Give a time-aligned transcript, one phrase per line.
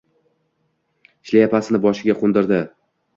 [1.31, 2.59] Shlyapasini boshiga qo‘ndirdi.